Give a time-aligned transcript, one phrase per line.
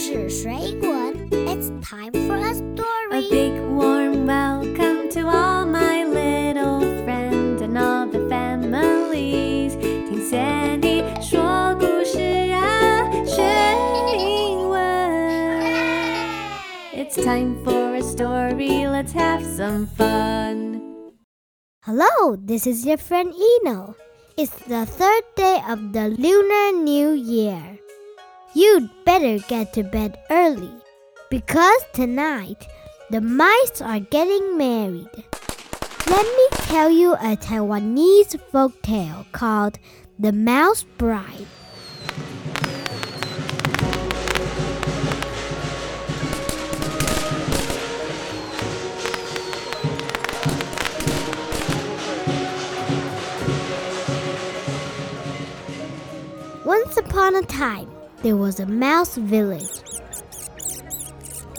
[0.00, 1.14] 事水滚。
[1.30, 3.30] It's time for a A story.
[3.30, 9.76] big warm welcome to all my little friends and all the families。
[9.78, 12.18] 听 Sandy 说故事
[12.52, 13.42] 啊，学
[14.18, 14.78] 英文。
[16.94, 18.86] It's time for a story.
[18.86, 20.82] Let's have some fun.
[21.86, 23.94] Hello, this is your friend Eno.
[24.36, 27.78] It's the third day of the Lunar New Year.
[28.53, 30.73] You'd better get to bed early
[31.29, 32.67] because tonight
[33.09, 35.07] the mice are getting married.
[36.07, 39.79] Let me tell you a Taiwanese folk tale called
[40.19, 41.47] The Mouse Bride.
[56.65, 57.90] Once upon a time,
[58.23, 59.81] there was a mouse village.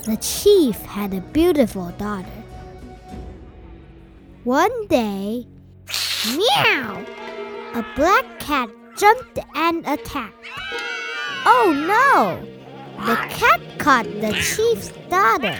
[0.06, 2.28] The chief had a beautiful daughter.
[4.44, 5.46] One day,
[6.36, 7.04] meow!
[7.74, 10.46] A black cat jumped and attacked.
[11.46, 12.48] Oh no!
[13.06, 15.58] The cat caught the chief's daughter.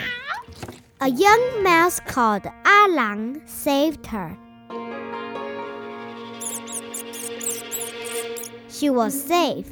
[1.01, 4.37] A young mouse called Alang saved her.
[8.69, 9.69] She was safe.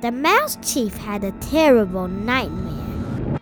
[0.00, 3.38] The mouse chief had a terrible nightmare.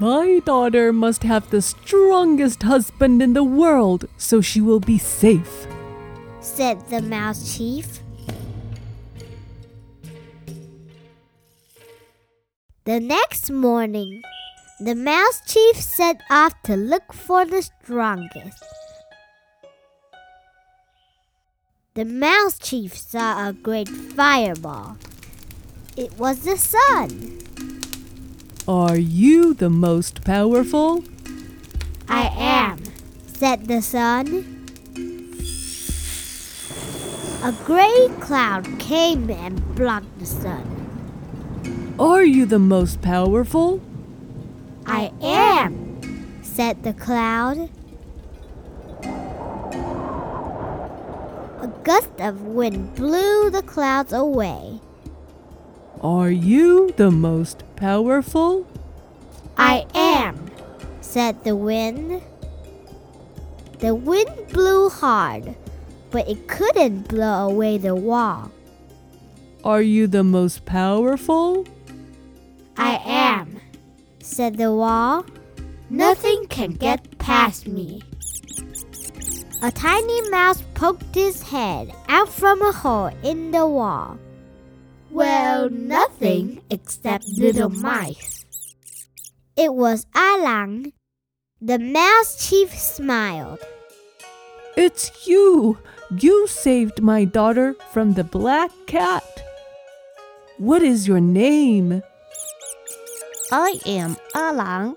[0.00, 5.66] My daughter must have the strongest husband in the world so she will be safe.
[6.40, 8.00] said the mouse chief.
[12.84, 14.22] The next morning,
[14.80, 18.64] the mouse chief set off to look for the strongest.
[21.98, 24.98] The mouse chief saw a great fireball.
[25.96, 27.40] It was the sun.
[28.68, 31.02] Are you the most powerful?
[32.08, 32.84] I am,
[33.26, 34.28] said the sun.
[37.42, 41.96] A gray cloud came and blocked the sun.
[41.98, 43.80] Are you the most powerful?
[44.86, 45.98] I am,
[46.44, 47.70] said the cloud.
[51.60, 54.80] A gust of wind blew the clouds away.
[56.00, 58.64] Are you the most powerful?
[59.56, 60.50] I am,
[61.00, 62.22] said the wind.
[63.80, 65.56] The wind blew hard,
[66.12, 68.52] but it couldn't blow away the wall.
[69.64, 71.66] Are you the most powerful?
[72.76, 73.60] I am,
[74.22, 75.26] said the wall.
[75.90, 78.02] Nothing can get past me.
[79.60, 84.16] A tiny mouse poked his head out from a hole in the wall.
[85.10, 88.44] Well, nothing except little mice.
[89.56, 90.92] It was Alang.
[91.60, 93.58] The mouse chief smiled.
[94.76, 95.78] It's you!
[96.16, 99.24] You saved my daughter from the black cat.
[100.58, 102.02] What is your name?
[103.50, 104.96] I am Alang.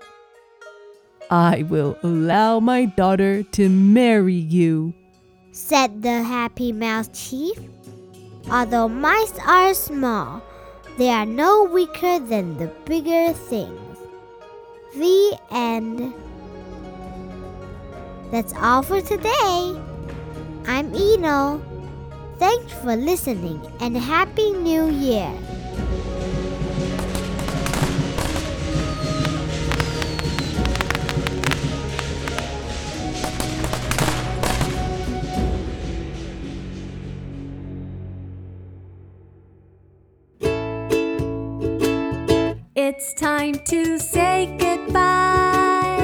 [1.32, 4.92] I will allow my daughter to marry you.
[5.50, 7.56] said the happy mouse chief.
[8.50, 10.42] Although mice are small,
[10.98, 13.96] they are no weaker than the bigger things.
[14.92, 16.12] The end.
[18.30, 19.80] That's all for today.
[20.66, 21.64] I'm Eno.
[22.36, 25.32] Thanks for listening and Happy New Year.
[43.04, 45.98] It's time to say goodbye.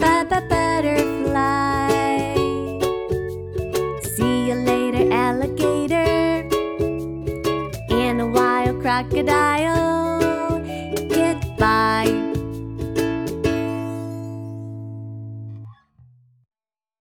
[0.00, 2.34] Baba butterfly.
[4.02, 6.48] See you later, alligator.
[7.88, 10.58] And a wild crocodile.
[11.08, 11.89] Goodbye.